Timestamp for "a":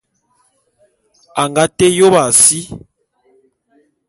1.41-1.43, 2.23-2.25